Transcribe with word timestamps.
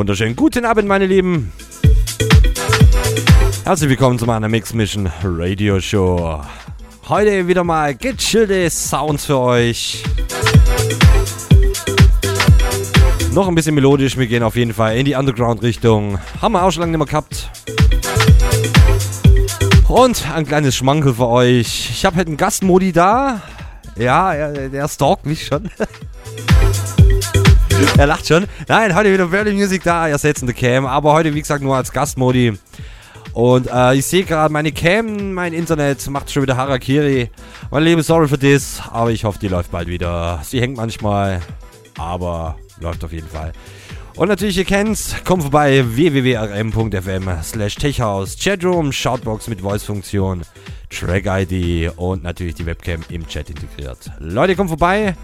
wunderschönen 0.00 0.34
guten 0.34 0.64
Abend, 0.64 0.88
meine 0.88 1.04
Lieben. 1.04 1.52
Herzlich 3.64 3.90
willkommen 3.90 4.18
zu 4.18 4.24
meiner 4.24 4.48
Mix 4.48 4.72
Mission 4.72 5.10
Radio 5.22 5.78
Show. 5.78 6.40
Heute 7.06 7.46
wieder 7.46 7.64
mal 7.64 7.94
gechillte 7.94 8.70
Sounds 8.70 9.26
für 9.26 9.36
euch. 9.36 10.02
Noch 13.34 13.46
ein 13.46 13.54
bisschen 13.54 13.74
melodisch, 13.74 14.16
wir 14.16 14.26
gehen 14.26 14.42
auf 14.42 14.56
jeden 14.56 14.72
Fall 14.72 14.96
in 14.96 15.04
die 15.04 15.16
Underground-Richtung. 15.16 16.18
Haben 16.40 16.52
wir 16.52 16.62
auch 16.62 16.70
schon 16.70 16.80
lange 16.80 16.96
nicht 16.96 16.98
mehr 16.98 17.06
gehabt. 17.06 17.50
Und 19.86 20.30
ein 20.30 20.46
kleines 20.46 20.76
Schmankel 20.76 21.12
für 21.12 21.28
euch. 21.28 21.90
Ich 21.90 22.06
habe 22.06 22.16
heute 22.16 22.28
einen 22.28 22.38
Gastmodi 22.38 22.92
da. 22.92 23.42
Ja, 23.96 24.32
er, 24.32 24.70
der 24.70 24.88
stalkt 24.88 25.26
mich 25.26 25.44
schon. 25.44 25.68
er 28.00 28.06
lacht 28.06 28.26
schon. 28.26 28.46
Nein, 28.66 28.94
heute 28.94 29.12
wieder 29.12 29.26
Berlin 29.26 29.56
Music 29.56 29.82
da. 29.82 30.08
Der 30.08 30.54
Cam. 30.54 30.86
Aber 30.86 31.12
heute, 31.12 31.34
wie 31.34 31.40
gesagt, 31.40 31.62
nur 31.62 31.76
als 31.76 31.92
Gastmodi. 31.92 32.54
Und 33.34 33.68
äh, 33.70 33.94
ich 33.94 34.06
sehe 34.06 34.24
gerade, 34.24 34.50
meine 34.50 34.72
Cam, 34.72 35.34
mein 35.34 35.52
Internet 35.52 36.08
macht 36.08 36.30
schon 36.32 36.42
wieder 36.42 36.56
Harakiri. 36.56 37.30
Mein 37.70 37.82
Liebe, 37.84 38.02
sorry 38.02 38.26
für 38.26 38.38
das. 38.38 38.82
Aber 38.90 39.10
ich 39.10 39.24
hoffe, 39.24 39.38
die 39.38 39.48
läuft 39.48 39.70
bald 39.70 39.86
wieder. 39.86 40.40
Sie 40.42 40.62
hängt 40.62 40.78
manchmal. 40.78 41.40
Aber 41.98 42.56
läuft 42.80 43.04
auf 43.04 43.12
jeden 43.12 43.28
Fall. 43.28 43.52
Und 44.16 44.28
natürlich, 44.28 44.56
ihr 44.56 44.64
kennt's, 44.64 45.14
kommt 45.24 45.42
vorbei 45.42 45.84
www.rm.fm 45.86 47.28
slash 47.42 47.74
techhouse, 47.74 48.36
Chatroom, 48.42 48.92
Shoutbox 48.92 49.46
mit 49.48 49.60
Voice-Funktion, 49.60 50.42
Track-ID 50.88 51.92
und 51.96 52.22
natürlich 52.22 52.54
die 52.54 52.64
Webcam 52.64 53.02
im 53.10 53.26
Chat 53.28 53.50
integriert. 53.50 54.10
Leute, 54.18 54.56
kommt 54.56 54.70
vorbei. 54.70 55.14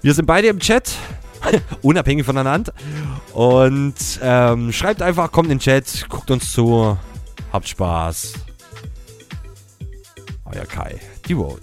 Wir 0.00 0.14
sind 0.14 0.26
beide 0.26 0.48
im 0.48 0.60
Chat, 0.60 0.96
unabhängig 1.82 2.24
voneinander. 2.24 2.72
Und 3.32 3.94
ähm, 4.22 4.72
schreibt 4.72 5.02
einfach, 5.02 5.30
kommt 5.32 5.50
in 5.50 5.58
den 5.58 5.60
Chat, 5.60 6.06
guckt 6.08 6.30
uns 6.30 6.52
zu, 6.52 6.96
habt 7.52 7.68
Spaß. 7.68 8.34
Euer 10.44 10.66
Kai, 10.66 11.00
die 11.26 11.34
Vote. 11.34 11.60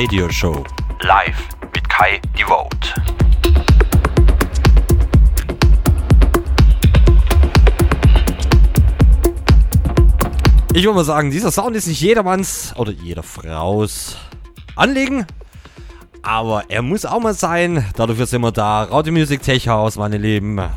Radio 0.00 0.30
Show. 0.30 0.64
Live 1.00 1.48
mit 1.74 1.88
Kai 1.88 2.20
Devote. 2.38 2.94
Ich 10.72 10.84
würde 10.84 10.94
mal 10.94 11.02
sagen, 11.02 11.32
dieser 11.32 11.50
Sound 11.50 11.74
ist 11.74 11.88
nicht 11.88 12.00
jedermanns 12.00 12.74
oder 12.76 12.92
jeder 12.92 13.24
Fraus 13.24 14.16
Anliegen. 14.76 15.26
Aber 16.22 16.62
er 16.68 16.82
muss 16.82 17.04
auch 17.04 17.18
mal 17.18 17.34
sein. 17.34 17.84
Dafür 17.96 18.26
sind 18.26 18.42
wir 18.42 18.52
da. 18.52 18.84
Raute 18.84 19.10
Music 19.10 19.42
Tech 19.42 19.66
House, 19.66 19.96
meine 19.96 20.18
Lieben. 20.18 20.60
Ha, 20.60 20.70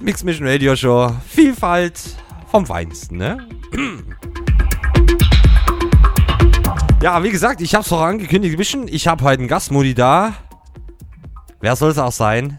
Mix 0.00 0.24
Mission 0.24 0.48
Radio 0.48 0.74
Show. 0.74 1.12
Vielfalt 1.28 2.00
vom 2.50 2.66
Feinsten, 2.66 3.18
ne? 3.18 3.46
Ja, 7.04 7.22
wie 7.22 7.30
gesagt, 7.30 7.60
ich 7.60 7.74
habe 7.74 7.82
es 7.82 7.88
vorangekündigt. 7.88 8.56
Mission. 8.56 8.88
Ich 8.88 9.06
habe 9.06 9.22
heute 9.24 9.40
einen 9.40 9.46
Gastmodi 9.46 9.92
da. 9.92 10.32
Wer 11.60 11.76
soll 11.76 11.90
es 11.90 11.98
auch 11.98 12.10
sein? 12.10 12.58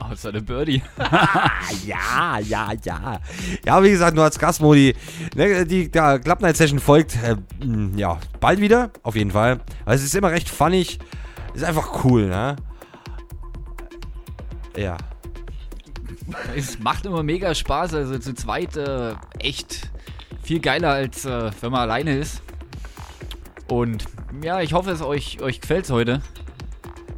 Außer 0.00 0.32
der 0.32 0.40
Birdie. 0.40 0.82
Ja, 1.86 2.40
ja, 2.40 2.72
ja. 2.82 3.20
Ja, 3.64 3.84
wie 3.84 3.90
gesagt, 3.90 4.16
nur 4.16 4.24
als 4.24 4.40
Gastmodi. 4.40 4.96
Ne, 5.36 5.64
die 5.66 5.88
der 5.88 6.18
Club 6.18 6.40
Night 6.40 6.56
Session 6.56 6.80
folgt, 6.80 7.16
äh, 7.22 7.36
ja, 7.94 8.18
bald 8.40 8.60
wieder, 8.60 8.90
auf 9.04 9.14
jeden 9.14 9.30
Fall. 9.30 9.60
Aber 9.84 9.94
es 9.94 10.02
ist 10.02 10.16
immer 10.16 10.32
recht 10.32 10.48
funnig. 10.48 10.98
Ist 11.54 11.62
einfach 11.62 12.04
cool, 12.04 12.26
ne? 12.26 12.56
Ja. 14.76 14.96
Es 16.56 16.80
macht 16.80 17.06
immer 17.06 17.22
mega 17.22 17.54
Spaß. 17.54 17.94
Also 17.94 18.18
zu 18.18 18.34
zweit 18.34 18.76
äh, 18.76 19.14
echt 19.38 19.90
viel 20.42 20.58
geiler, 20.58 20.90
als 20.90 21.24
äh, 21.24 21.52
wenn 21.60 21.70
man 21.70 21.82
alleine 21.82 22.16
ist. 22.16 22.42
Und 23.70 24.04
ja, 24.42 24.60
ich 24.60 24.72
hoffe, 24.72 24.90
es 24.90 25.00
euch, 25.00 25.40
euch 25.40 25.60
gefällt 25.60 25.88
heute. 25.90 26.20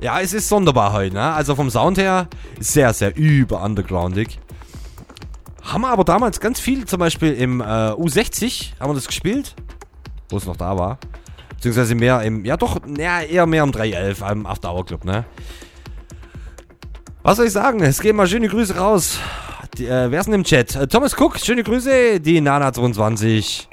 Ja, 0.00 0.20
es 0.20 0.32
ist 0.34 0.48
sonderbar 0.48 0.92
heute, 0.92 1.14
ne? 1.14 1.32
Also 1.32 1.54
vom 1.54 1.70
Sound 1.70 1.96
her 1.96 2.28
sehr, 2.60 2.92
sehr 2.92 3.16
über 3.16 3.62
undergroundig. 3.62 4.38
Haben 5.62 5.82
wir 5.82 5.88
aber 5.88 6.04
damals 6.04 6.40
ganz 6.40 6.60
viel, 6.60 6.84
zum 6.84 6.98
Beispiel 6.98 7.32
im 7.32 7.60
äh, 7.60 7.64
U60 7.64 8.72
haben 8.80 8.90
wir 8.90 8.94
das 8.94 9.06
gespielt, 9.06 9.54
wo 10.28 10.36
es 10.36 10.44
noch 10.44 10.56
da 10.56 10.76
war. 10.76 10.98
Beziehungsweise 11.54 11.94
mehr 11.94 12.20
im, 12.22 12.44
ja 12.44 12.56
doch, 12.56 12.80
ja, 12.98 13.22
eher 13.22 13.46
mehr 13.46 13.64
um 13.64 13.72
311 13.72 14.22
am 14.22 14.44
After 14.44 14.74
Hour 14.74 14.84
Club, 14.84 15.04
ne? 15.04 15.24
Was 17.22 17.36
soll 17.36 17.46
ich 17.46 17.52
sagen? 17.52 17.80
Es 17.80 18.00
gehen 18.00 18.16
mal 18.16 18.26
schöne 18.26 18.48
Grüße 18.48 18.76
raus. 18.76 19.20
Die, 19.78 19.86
äh, 19.86 20.10
wer 20.10 20.20
ist 20.20 20.26
denn 20.26 20.34
im 20.34 20.44
Chat? 20.44 20.74
Äh, 20.74 20.88
Thomas 20.88 21.16
Cook, 21.18 21.38
schöne 21.38 21.62
Grüße. 21.62 22.20
Die 22.20 22.42
Nana22. 22.42 23.68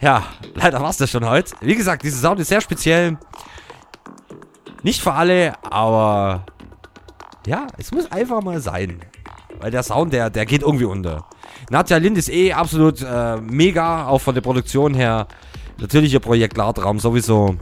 Ja, 0.00 0.24
leider 0.54 0.80
war's 0.80 0.98
das 0.98 1.10
schon 1.10 1.28
heute. 1.28 1.54
Wie 1.60 1.74
gesagt, 1.74 2.02
dieser 2.02 2.18
Sound 2.18 2.40
ist 2.40 2.48
sehr 2.48 2.60
speziell. 2.60 3.16
Nicht 4.82 5.00
für 5.00 5.12
alle, 5.12 5.54
aber 5.62 6.44
ja, 7.46 7.66
es 7.78 7.92
muss 7.92 8.10
einfach 8.12 8.42
mal 8.42 8.60
sein. 8.60 9.00
Weil 9.60 9.70
der 9.70 9.82
Sound, 9.82 10.12
der, 10.12 10.30
der 10.30 10.46
geht 10.46 10.62
irgendwie 10.62 10.84
unter. 10.84 11.24
Nadja 11.70 11.96
Lind 11.96 12.18
ist 12.18 12.28
eh 12.28 12.52
absolut 12.52 13.00
äh, 13.02 13.36
mega, 13.38 14.06
auch 14.06 14.20
von 14.20 14.34
der 14.34 14.42
Produktion 14.42 14.94
her. 14.94 15.26
Natürlich 15.78 16.12
ihr 16.12 16.20
Projekt 16.20 16.56
Ladraum 16.56 16.98
sowieso. 16.98 17.56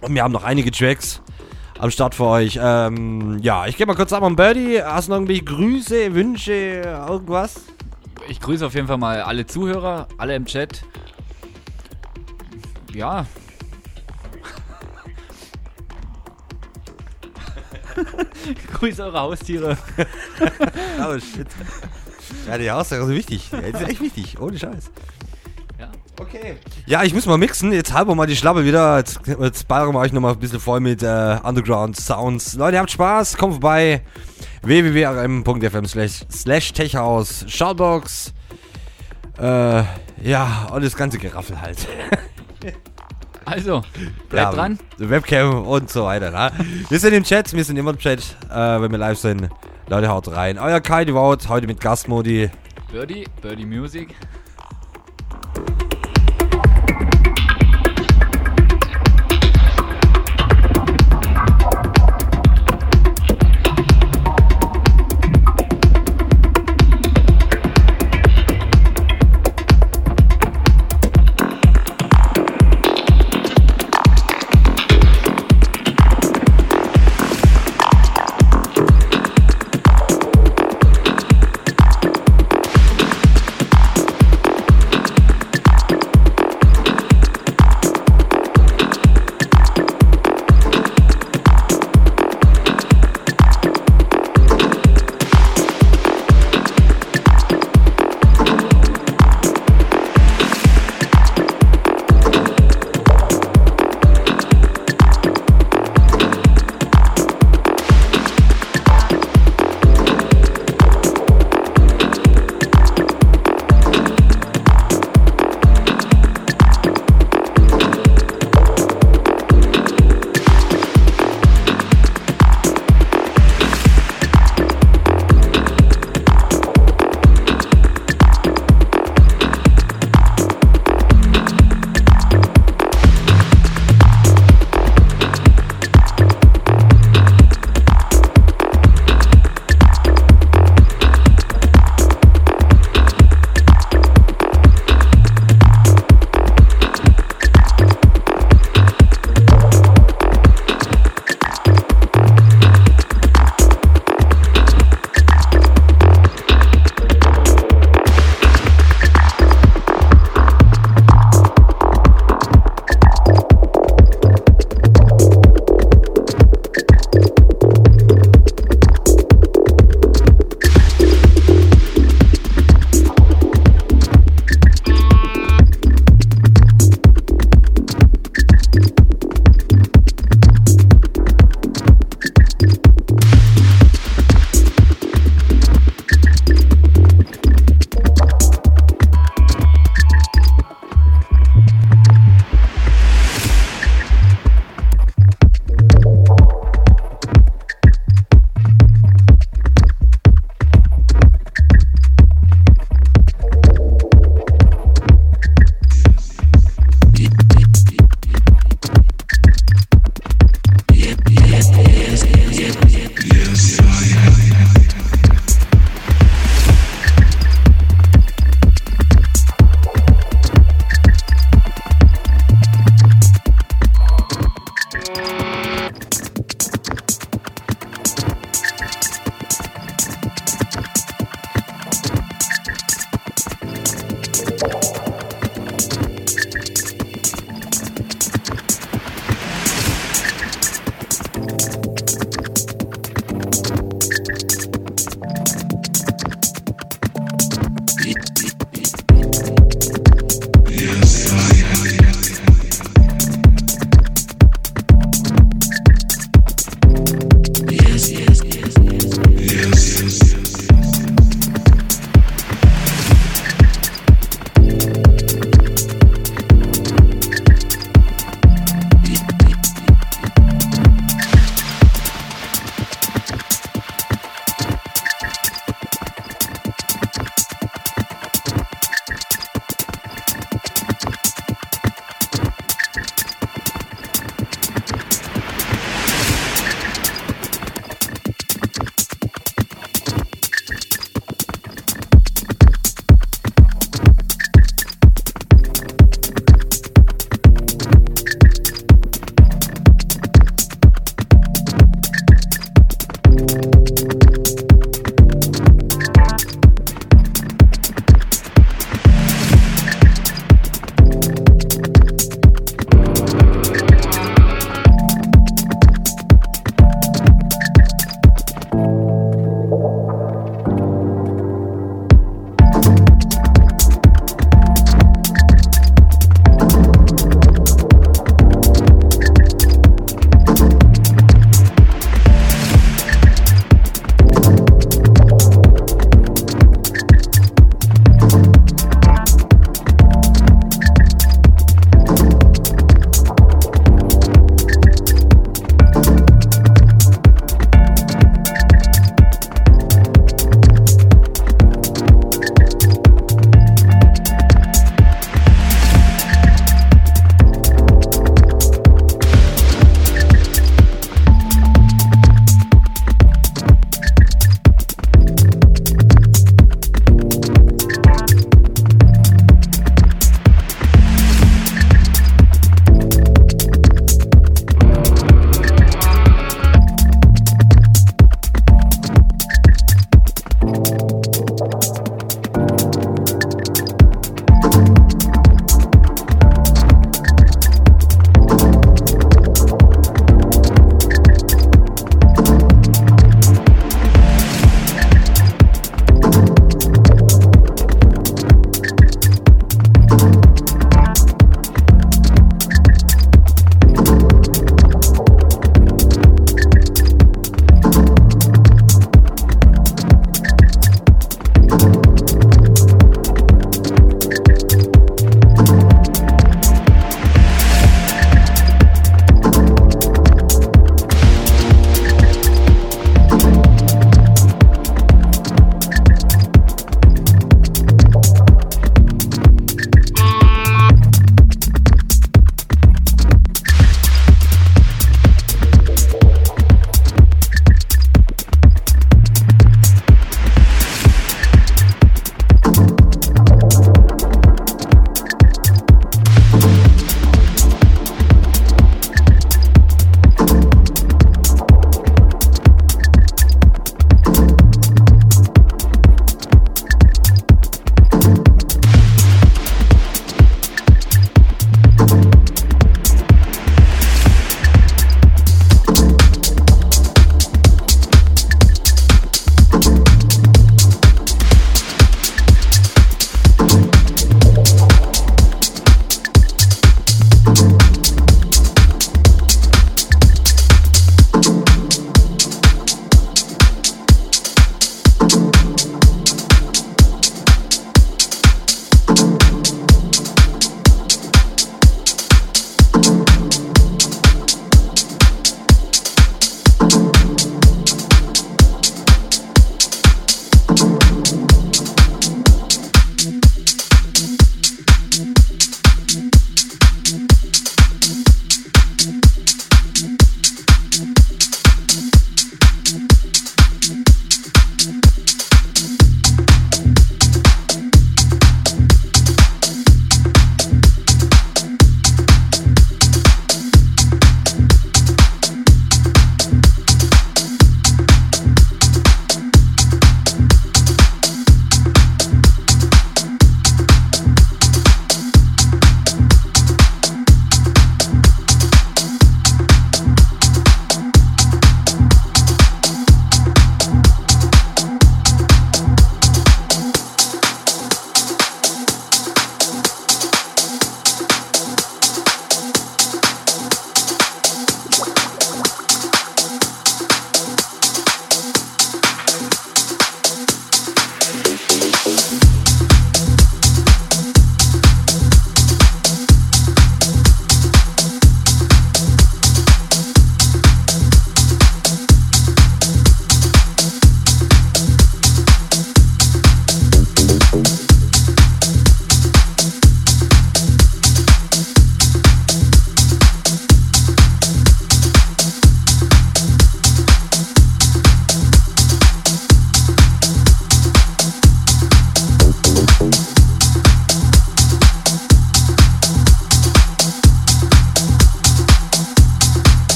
Und 0.00 0.14
wir 0.14 0.22
haben 0.22 0.32
noch 0.32 0.44
einige 0.44 0.70
Tracks 0.70 1.20
am 1.78 1.90
Start 1.90 2.14
für 2.14 2.26
euch. 2.26 2.58
Ähm, 2.60 3.38
ja, 3.42 3.66
ich 3.66 3.76
gehe 3.76 3.86
mal 3.86 3.96
kurz 3.96 4.12
ab 4.12 4.22
an 4.22 4.36
Birdie. 4.36 4.82
Hast 4.82 5.08
du 5.08 5.10
noch 5.10 5.16
irgendwelche 5.16 5.44
Grüße, 5.44 6.14
Wünsche, 6.14 6.52
irgendwas? 6.52 7.62
Ich 8.28 8.40
grüße 8.40 8.66
auf 8.66 8.74
jeden 8.74 8.86
Fall 8.86 8.98
mal 8.98 9.22
alle 9.22 9.46
Zuhörer, 9.46 10.06
alle 10.18 10.34
im 10.34 10.46
Chat. 10.46 10.84
Ja. 12.92 13.26
grüße 18.74 19.02
eure 19.04 19.20
Haustiere. 19.20 19.76
Oh 21.00 21.18
shit. 21.18 21.46
Ja, 22.46 22.58
die 22.58 22.70
Aussage 22.70 23.02
ist 23.02 23.08
wichtig. 23.10 23.50
Ja, 23.52 23.60
die 23.60 23.68
ist 23.70 23.88
echt 23.88 24.00
wichtig, 24.00 24.40
ohne 24.40 24.58
Scheiß. 24.58 24.90
Ja. 25.78 25.90
Okay. 26.20 26.56
Ja, 26.86 27.04
ich 27.04 27.14
muss 27.14 27.26
mal 27.26 27.38
mixen. 27.38 27.72
Jetzt 27.72 27.92
halber 27.92 28.14
mal 28.14 28.26
die 28.26 28.36
Schlappe 28.36 28.64
wieder. 28.64 28.98
Jetzt, 28.98 29.20
jetzt 29.26 29.68
ballern 29.68 29.92
wir 29.92 30.00
euch 30.00 30.12
nochmal 30.12 30.32
ein 30.32 30.40
bisschen 30.40 30.60
voll 30.60 30.80
mit 30.80 31.02
äh, 31.02 31.38
Underground 31.42 31.96
Sounds. 31.96 32.54
Leute, 32.54 32.78
habt 32.78 32.90
Spaß. 32.90 33.36
Kommt 33.36 33.54
vorbei. 33.54 34.02
www.rm.fm 34.62 35.86
slash 35.86 36.72
techhaus. 36.72 37.44
Shoutbox. 37.48 38.32
Äh, 39.38 39.84
ja, 40.22 40.68
und 40.72 40.84
das 40.84 40.96
ganze 40.96 41.18
Geraffel 41.18 41.60
halt. 41.60 41.78
Also, 43.44 43.82
bleibt 44.28 44.52
Ja, 44.52 44.52
dran. 44.52 44.78
Webcam 44.98 45.66
und 45.66 45.88
so 45.88 46.04
weiter. 46.04 46.30
Na? 46.30 46.50
Wir 46.90 46.98
sind 46.98 47.14
im 47.14 47.24
Chat. 47.24 47.52
Wir 47.54 47.64
sind 47.64 47.76
immer 47.78 47.90
im 47.92 47.98
Chat, 47.98 48.20
äh, 48.50 48.54
wenn 48.54 48.90
wir 48.90 48.98
live 48.98 49.18
sind. 49.18 49.48
Leute, 49.88 50.08
haut 50.08 50.28
rein. 50.28 50.58
Euer 50.58 50.80
Kai 50.80 51.06
Devout, 51.06 51.48
heute 51.48 51.66
mit 51.66 51.80
Gastmodi. 51.80 52.50
Birdie, 52.92 53.24
Birdie 53.40 53.64
Music. 53.64 54.14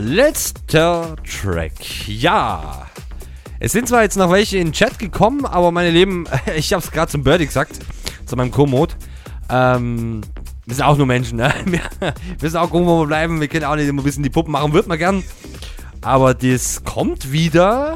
Letzter 0.00 1.16
Track. 1.24 2.08
Ja. 2.08 2.86
Es 3.58 3.72
sind 3.72 3.88
zwar 3.88 4.02
jetzt 4.02 4.16
noch 4.16 4.30
welche 4.30 4.58
in 4.58 4.68
den 4.68 4.72
Chat 4.72 4.98
gekommen, 4.98 5.46
aber 5.46 5.72
meine 5.72 5.90
Lieben, 5.90 6.26
ich 6.56 6.72
habe 6.72 6.82
es 6.84 6.90
gerade 6.90 7.10
zum 7.10 7.22
Birdie 7.22 7.46
gesagt, 7.46 7.78
zu 8.26 8.36
meinem 8.36 8.50
Co-Mode. 8.50 8.94
Ähm, 9.48 10.22
wir 10.66 10.74
sind 10.74 10.84
auch 10.84 10.96
nur 10.96 11.06
Menschen, 11.06 11.38
ne? 11.38 11.54
Wir 11.64 11.80
wissen 12.40 12.56
auch 12.56 12.70
gucken, 12.70 12.86
wo 12.86 13.00
wir 13.00 13.06
bleiben. 13.06 13.40
Wir 13.40 13.46
können 13.46 13.64
auch 13.64 13.76
nicht 13.76 13.86
immer 13.86 14.02
ein 14.02 14.04
bisschen 14.04 14.24
die 14.24 14.30
Puppen 14.30 14.50
machen, 14.50 14.72
wird 14.72 14.88
man 14.88 14.98
gern. 14.98 15.22
Aber 16.02 16.34
das 16.34 16.82
kommt 16.84 17.30
wieder, 17.30 17.94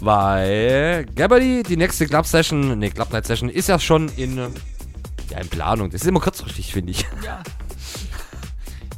weil 0.00 1.06
Gabberty, 1.14 1.62
die 1.62 1.76
nächste 1.76 2.06
Club 2.06 2.26
Session, 2.26 2.78
ne, 2.78 2.90
Club 2.90 3.12
Night 3.12 3.26
Session, 3.26 3.48
ist 3.48 3.68
ja 3.68 3.78
schon 3.78 4.08
in, 4.16 4.36
ja, 4.36 5.38
in 5.40 5.48
Planung. 5.48 5.90
Das 5.90 6.02
ist 6.02 6.08
immer 6.08 6.20
kurzfristig, 6.20 6.72
finde 6.72 6.90
ich. 6.90 7.06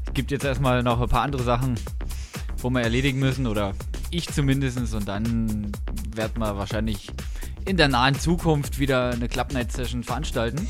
Es 0.06 0.14
gibt 0.14 0.30
jetzt 0.30 0.44
erstmal 0.44 0.82
noch 0.82 1.00
ein 1.00 1.08
paar 1.08 1.22
andere 1.22 1.42
Sachen, 1.42 1.78
wo 2.66 2.70
wir 2.70 2.80
erledigen 2.80 3.20
müssen, 3.20 3.46
oder 3.46 3.74
ich 4.10 4.28
zumindest, 4.28 4.76
und 4.92 5.06
dann 5.06 5.70
werden 6.16 6.40
wir 6.40 6.56
wahrscheinlich 6.56 7.12
in 7.64 7.76
der 7.76 7.86
nahen 7.86 8.18
Zukunft 8.18 8.80
wieder 8.80 9.10
eine 9.10 9.28
Club 9.28 9.52
Night 9.52 9.70
Session 9.70 10.02
veranstalten. 10.02 10.66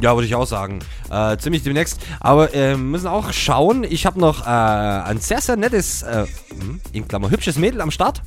Ja, 0.00 0.14
würde 0.14 0.26
ich 0.26 0.34
auch 0.34 0.46
sagen. 0.46 0.78
Äh, 1.10 1.36
ziemlich 1.36 1.64
demnächst. 1.64 2.00
Aber 2.20 2.54
äh, 2.54 2.76
müssen 2.76 3.08
auch 3.08 3.30
schauen. 3.32 3.84
Ich 3.84 4.06
habe 4.06 4.18
noch 4.18 4.46
äh, 4.46 4.48
ein 4.48 5.18
sehr, 5.18 5.42
sehr 5.42 5.56
nettes, 5.56 6.02
äh, 6.02 6.26
hm, 6.58 6.80
in 6.92 7.06
Klammer, 7.06 7.28
hübsches 7.28 7.58
Mädel 7.58 7.82
am 7.82 7.90
Start. 7.90 8.22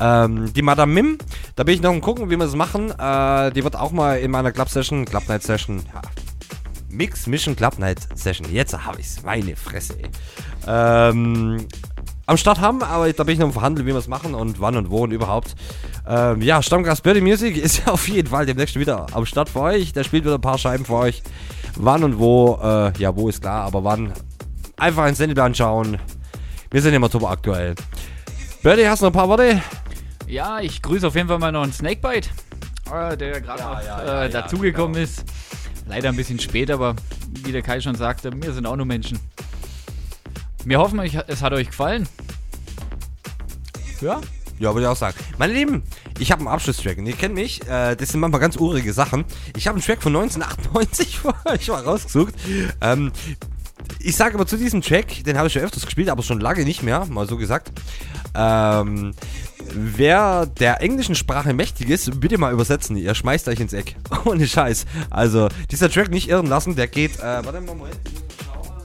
Ähm, 0.00 0.50
die 0.54 0.62
Madame 0.62 0.94
Mim. 0.94 1.18
Da 1.54 1.64
bin 1.64 1.74
ich 1.74 1.82
noch 1.82 1.90
am 1.90 2.00
gucken, 2.00 2.30
wie 2.30 2.36
wir 2.36 2.44
das 2.44 2.54
machen. 2.54 2.92
Äh, 2.92 3.50
die 3.52 3.62
wird 3.62 3.76
auch 3.76 3.90
mal 3.90 4.18
in 4.20 4.30
meiner 4.30 4.52
Club 4.52 4.70
Session, 4.70 5.04
Club 5.04 5.28
Night 5.28 5.42
Session, 5.42 5.82
ja. 5.92 6.00
Mix 6.90 7.26
Mission 7.26 7.54
Club 7.54 7.78
Night 7.78 8.00
Session. 8.14 8.50
Jetzt 8.52 8.72
habe 8.84 9.00
ich's. 9.00 9.22
Meine 9.22 9.56
Fresse, 9.56 9.98
ey. 9.98 10.08
Ähm, 10.66 11.66
am 12.26 12.36
Start 12.36 12.60
haben, 12.60 12.82
aber 12.82 13.10
da 13.12 13.24
bin 13.24 13.34
ich 13.34 13.38
noch 13.38 13.46
am 13.46 13.52
Verhandeln, 13.52 13.86
wie 13.86 13.92
wir 13.92 13.98
es 13.98 14.08
machen 14.08 14.34
und 14.34 14.60
wann 14.60 14.76
und 14.76 14.90
wo 14.90 15.04
und 15.04 15.12
überhaupt. 15.12 15.54
Ähm, 16.06 16.42
ja, 16.42 16.62
Stammgast 16.62 17.02
Birdie 17.02 17.20
Music 17.20 17.56
ist 17.62 17.86
ja 17.86 17.92
auf 17.92 18.06
jeden 18.08 18.28
Fall 18.28 18.46
demnächst 18.46 18.78
wieder 18.78 19.06
am 19.12 19.24
Start 19.26 19.48
für 19.48 19.60
euch. 19.60 19.92
Der 19.92 20.04
spielt 20.04 20.24
wieder 20.24 20.34
ein 20.34 20.40
paar 20.40 20.58
Scheiben 20.58 20.84
für 20.84 20.94
euch. 20.94 21.22
Wann 21.76 22.04
und 22.04 22.18
wo, 22.18 22.58
äh, 22.62 22.92
ja, 22.98 23.16
wo 23.16 23.28
ist 23.28 23.40
klar, 23.40 23.64
aber 23.64 23.84
wann. 23.84 24.12
Einfach 24.76 25.06
ins 25.08 25.18
Sendeplan 25.18 25.54
schauen. 25.54 25.98
Wir 26.70 26.82
sind 26.82 26.94
immer 26.94 27.10
top 27.10 27.24
aktuell. 27.24 27.74
Birdie, 28.62 28.86
hast 28.86 29.00
du 29.00 29.06
noch 29.06 29.10
ein 29.10 29.14
paar 29.14 29.28
Worte? 29.28 29.62
Ja, 30.26 30.60
ich 30.60 30.82
grüße 30.82 31.06
auf 31.06 31.14
jeden 31.14 31.28
Fall 31.28 31.38
mal 31.38 31.50
noch 31.50 31.62
einen 31.62 31.72
Snakebite, 31.72 32.28
äh, 32.92 33.16
der 33.16 33.40
gerade 33.40 33.62
noch 33.62 33.82
ja, 33.82 34.04
ja, 34.04 34.24
äh, 34.24 34.30
dazugekommen 34.30 35.02
ist. 35.02 35.24
Leider 35.88 36.10
ein 36.10 36.16
bisschen 36.16 36.38
spät, 36.38 36.70
aber 36.70 36.94
wie 37.44 37.50
der 37.50 37.62
Kai 37.62 37.80
schon 37.80 37.94
sagte, 37.94 38.30
wir 38.34 38.52
sind 38.52 38.66
auch 38.66 38.76
nur 38.76 38.86
Menschen. 38.86 39.18
Wir 40.64 40.78
hoffen, 40.78 41.00
es 41.00 41.42
hat 41.42 41.52
euch 41.54 41.68
gefallen. 41.68 42.06
Ja, 44.00 44.20
Ja, 44.58 44.74
würde 44.74 44.82
ich 44.82 44.88
auch 44.88 44.96
sagen. 44.96 45.16
Meine 45.38 45.54
Lieben, 45.54 45.82
ich 46.18 46.30
habe 46.30 46.40
einen 46.40 46.48
Abschlusstrack 46.48 46.98
und 46.98 47.06
ihr 47.06 47.14
kennt 47.14 47.34
mich. 47.34 47.62
Äh, 47.68 47.96
das 47.96 48.10
sind 48.10 48.20
manchmal 48.20 48.40
ganz 48.40 48.56
urige 48.56 48.92
Sachen. 48.92 49.24
Ich 49.56 49.66
habe 49.66 49.76
einen 49.76 49.84
Track 49.84 50.02
von 50.02 50.14
1998 50.14 51.18
für 51.20 51.34
euch 51.46 51.68
mal 51.68 51.82
rausgesucht. 51.82 52.34
Ähm, 52.80 53.12
ich 54.00 54.16
sage 54.16 54.34
aber 54.34 54.46
zu 54.46 54.56
diesem 54.56 54.82
Track, 54.82 55.24
den 55.24 55.38
habe 55.38 55.46
ich 55.46 55.52
schon 55.54 55.62
öfters 55.62 55.86
gespielt, 55.86 56.10
aber 56.10 56.22
schon 56.22 56.40
lange 56.40 56.64
nicht 56.64 56.82
mehr, 56.82 57.06
mal 57.06 57.26
so 57.26 57.36
gesagt. 57.36 57.72
Ähm, 58.34 59.14
wer 59.74 60.46
der 60.46 60.82
englischen 60.82 61.14
Sprache 61.14 61.52
mächtig 61.52 61.90
ist, 61.90 62.20
bitte 62.20 62.38
mal 62.38 62.52
übersetzen. 62.52 62.96
Ihr 62.96 63.14
schmeißt 63.14 63.48
euch 63.48 63.60
ins 63.60 63.72
Eck. 63.72 63.96
Ohne 64.24 64.46
Scheiß. 64.46 64.86
Also, 65.10 65.48
dieser 65.70 65.90
Track 65.90 66.10
nicht 66.10 66.28
irren 66.28 66.46
lassen, 66.46 66.76
der 66.76 66.88
geht, 66.88 67.18
äh, 67.18 67.22
warte 67.22 67.60
mal, 67.60 67.74
Moment. 67.74 67.96
mal 68.04 68.84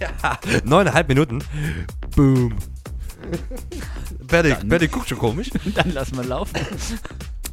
äh, 0.00 0.04
Ja, 0.22 0.38
neuneinhalb 0.64 1.08
Minuten. 1.08 1.42
Boom. 2.14 2.54
Betty 4.28 4.88
guckt 4.88 5.08
schon 5.08 5.18
komisch. 5.18 5.50
dann 5.74 5.92
lassen 5.92 6.16
wir 6.16 6.24
laufen. 6.24 6.54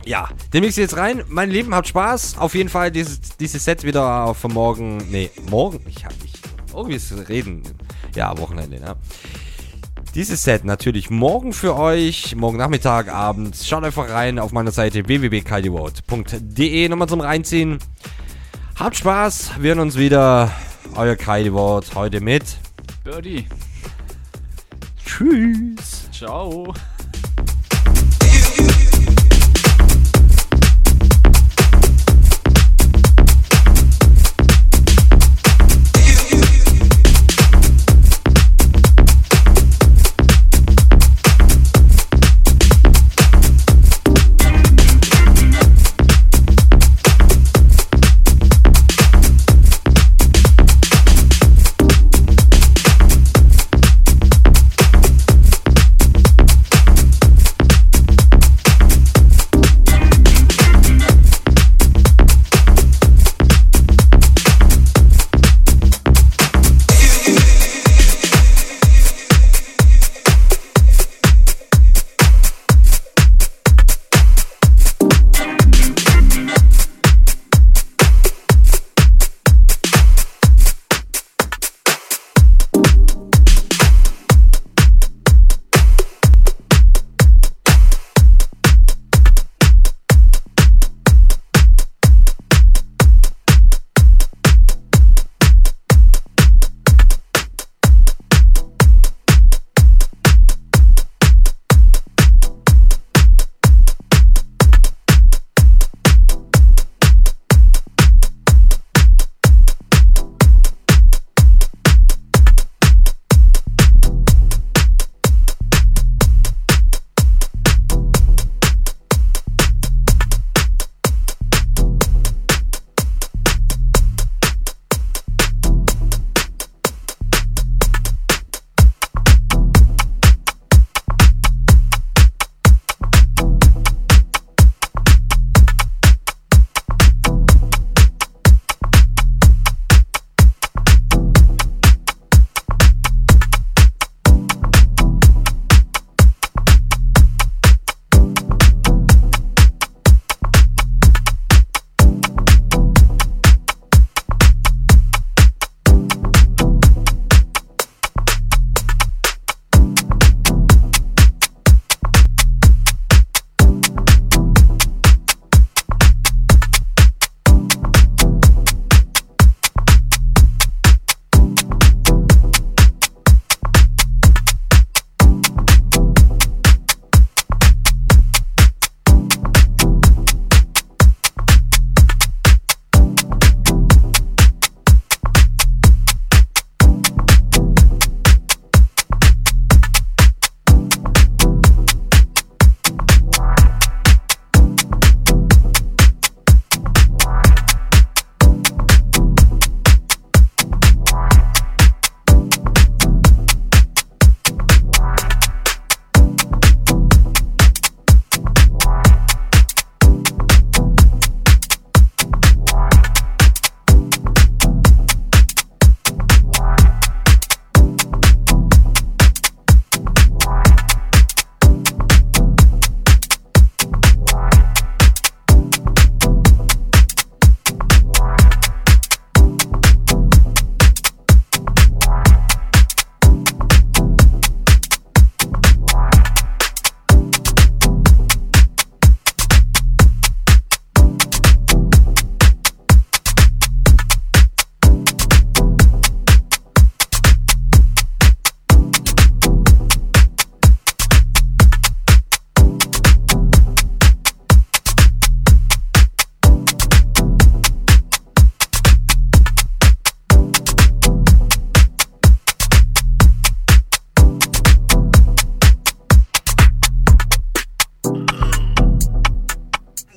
Ja, 0.06 0.30
den 0.53 0.61
mix 0.61 0.76
jetzt 0.76 0.97
rein. 0.97 1.23
Mein 1.27 1.49
Lieben, 1.49 1.73
habt 1.73 1.88
Spaß. 1.88 2.38
Auf 2.38 2.53
jeden 2.53 2.69
Fall 2.69 2.91
dieses, 2.91 3.19
dieses 3.39 3.65
Set 3.65 3.84
wieder 3.84 4.35
für 4.35 4.49
morgen. 4.49 4.97
Nee, 5.10 5.31
morgen? 5.49 5.80
Ich 5.88 6.06
hab 6.06 6.11
nicht. 6.22 6.39
Irgendwie 6.73 6.95
ist 6.95 7.14
reden. 7.30 7.64
Ja, 8.15 8.38
Wochenende, 8.38 8.80
ne? 8.80 8.95
Dieses 10.14 10.44
Set 10.44 10.64
natürlich 10.64 11.10
morgen 11.10 11.52
für 11.52 11.76
euch. 11.76 12.36
Morgen 12.36 12.57
Nachmittag, 12.57 13.10
abends. 13.10 13.68
Schaut 13.68 13.84
einfach 13.84 14.10
rein 14.10 14.40
auf 14.40 14.52
meiner 14.53 14.72
Seite 14.72 15.07
www.kaidevote.de 15.07 16.88
nochmal 16.90 17.10
zum 17.10 17.19
Reinziehen. 17.19 17.80
Habt 18.77 18.95
Spaß. 18.98 19.52
Wir 19.60 19.69
hören 19.69 19.80
uns 19.80 19.98
wieder. 19.98 20.52
Euer 20.95 21.15
Kaidevote 21.15 21.95
heute 21.95 22.22
mit. 22.22 22.44
Birdie, 23.03 23.45
Tschüss. 25.06 26.10
ciao. 26.11 26.73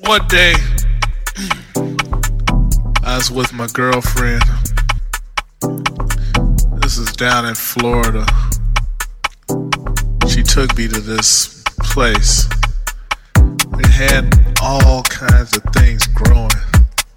One 0.09 0.25
day, 0.25 0.55
I 3.03 3.15
was 3.15 3.29
with 3.29 3.53
my 3.53 3.67
girlfriend. 3.67 4.41
This 6.81 6.97
is 6.97 7.11
down 7.11 7.45
in 7.45 7.53
Florida. 7.53 8.25
She 10.27 10.41
took 10.41 10.75
me 10.75 10.87
to 10.87 10.99
this 10.99 11.63
place. 11.83 12.49
It 13.37 13.85
had 13.85 14.33
all 14.63 15.03
kinds 15.03 15.55
of 15.55 15.61
things 15.75 16.07
growing. 16.07 16.49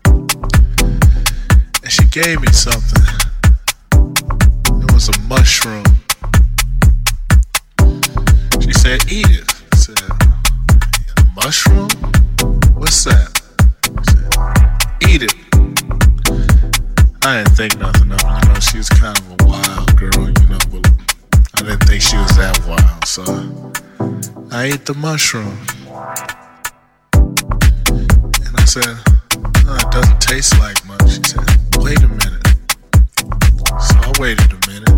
And 0.04 1.90
she 1.90 2.04
gave 2.08 2.42
me 2.42 2.52
something. 2.52 3.01
I 17.32 17.44
didn't 17.44 17.56
think 17.56 17.78
nothing 17.78 18.12
of 18.12 18.18
it. 18.18 18.24
You 18.24 18.52
know, 18.52 18.60
she 18.60 18.76
was 18.76 18.90
kind 18.90 19.18
of 19.18 19.30
a 19.30 19.36
wild 19.46 19.96
girl, 19.96 20.28
you 20.28 20.48
know, 20.50 20.58
but 20.70 20.86
I 21.54 21.62
didn't 21.62 21.84
think 21.88 22.02
she 22.02 22.18
was 22.18 22.36
that 22.36 22.60
wild. 22.68 23.06
So 23.06 23.24
I 24.50 24.64
ate 24.64 24.84
the 24.84 24.92
mushroom. 24.92 25.56
And 28.44 28.54
I 28.54 28.64
said, 28.66 28.98
"Oh, 29.64 29.76
it 29.80 29.90
doesn't 29.90 30.20
taste 30.20 30.58
like 30.58 30.84
much. 30.84 31.08
She 31.08 31.24
said, 31.24 31.48
wait 31.78 32.02
a 32.02 32.08
minute. 32.08 32.46
So 33.80 33.96
I 33.96 34.12
waited 34.20 34.52
a 34.52 34.60
minute. 34.68 34.92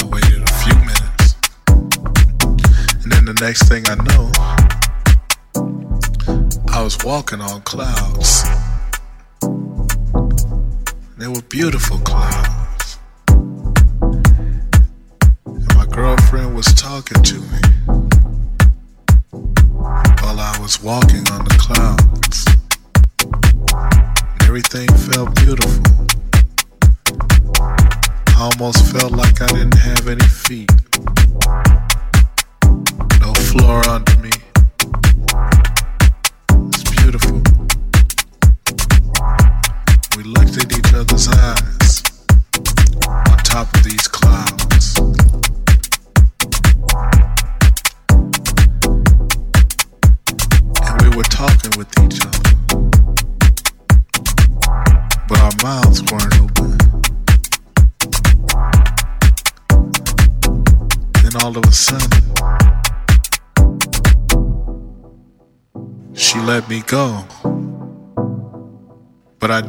I 0.00 0.04
waited 0.10 0.42
a 0.42 0.52
few 0.58 0.74
minutes. 0.74 1.36
And 3.04 3.12
then 3.12 3.26
the 3.26 3.38
next 3.40 3.68
thing 3.68 3.84
I 3.86 3.94
know, 3.94 4.32
I 6.74 6.82
was 6.82 6.98
walking 7.04 7.40
on 7.40 7.60
clouds. 7.62 8.42
They 11.26 11.32
were 11.32 11.42
beautiful 11.42 11.98
clouds. 11.98 12.98
And 13.26 13.74
my 15.74 15.86
girlfriend 15.90 16.54
was 16.54 16.66
talking 16.66 17.20
to 17.20 17.34
me 17.34 17.58
while 20.22 20.38
I 20.38 20.56
was 20.60 20.80
walking 20.80 21.25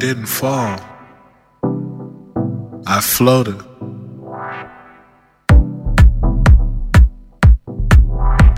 didn't 0.08 0.24
fall. 0.24 0.80
I 2.86 2.98
floated. 3.02 3.58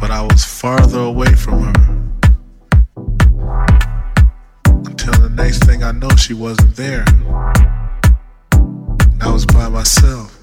But 0.00 0.12
I 0.12 0.22
was 0.30 0.44
farther 0.44 1.00
away 1.00 1.34
from 1.34 1.62
her. 1.64 1.72
Until 4.64 5.14
the 5.14 5.32
next 5.34 5.64
thing 5.64 5.82
I 5.82 5.90
know, 5.90 6.10
she 6.10 6.34
wasn't 6.34 6.76
there. 6.76 7.04
And 8.52 9.20
I 9.20 9.32
was 9.32 9.44
by 9.44 9.68
myself. 9.68 10.40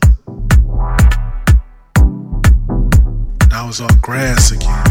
And 3.43 3.53
I 3.53 3.65
was 3.65 3.79
on 3.79 3.97
grass 4.01 4.51
again. 4.51 4.83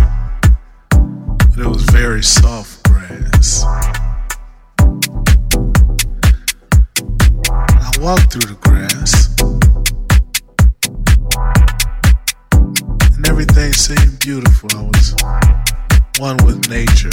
But 0.88 1.58
it 1.58 1.68
was 1.68 1.82
very 1.82 2.22
soft 2.22 2.84
grass. 2.84 3.66
I 8.06 8.10
walked 8.10 8.32
through 8.32 8.54
the 8.54 8.58
grass. 8.60 9.34
And 13.16 13.26
everything 13.26 13.72
seemed 13.72 14.20
beautiful. 14.20 14.70
I 14.76 14.82
was 14.82 15.16
one 16.20 16.36
with 16.46 16.70
nature. 16.70 17.10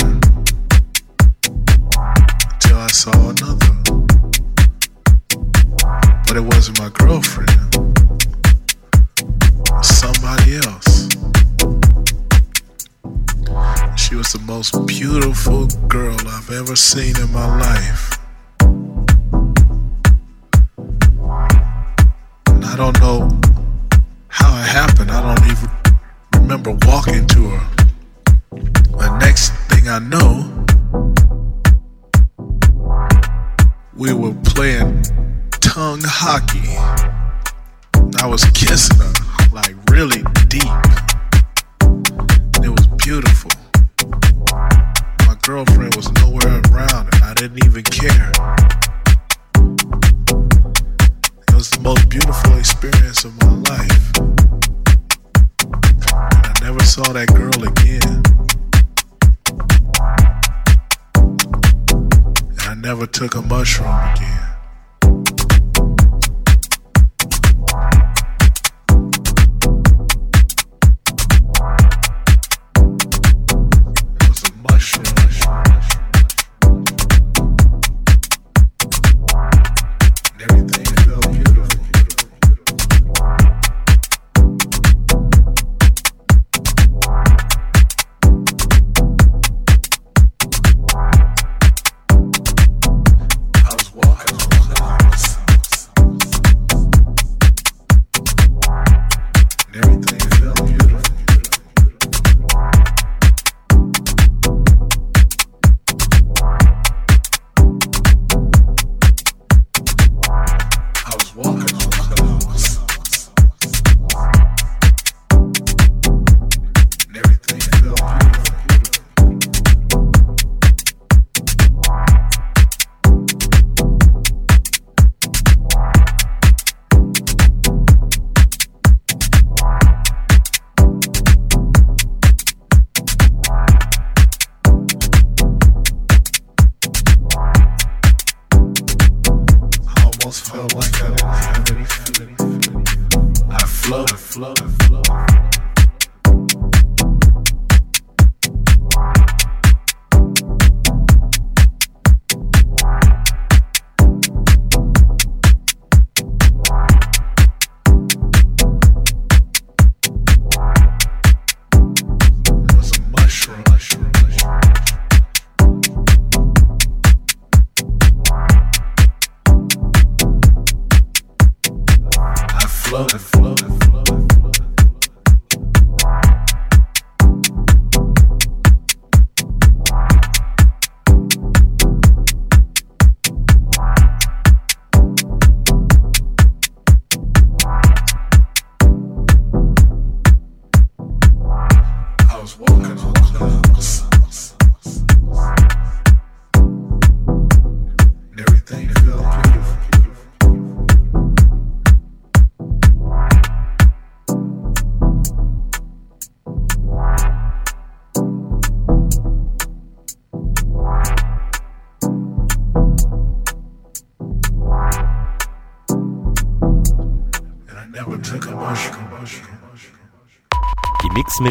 Until 2.54 2.78
I 2.78 2.90
saw 2.90 3.12
another. 3.12 3.74
But 6.28 6.38
it 6.38 6.44
wasn't 6.44 6.78
my 6.78 6.90
girlfriend. 6.90 7.50
Was 9.72 9.88
somebody 9.88 10.58
else. 10.58 11.10
She 13.98 14.14
was 14.14 14.32
the 14.32 14.44
most 14.46 14.86
beautiful 14.86 15.66
girl 15.88 16.18
I've 16.28 16.52
ever 16.52 16.76
seen 16.76 17.20
in 17.20 17.34
my 17.34 17.48
life. 17.58 18.13
Don't 22.94 23.30
know 23.30 23.33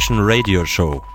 mushroom. 0.02 0.10
Die 0.10 0.10
Mix 0.10 0.10
Mission 0.10 0.18
Radio 0.20 0.64
Show. 0.64 1.11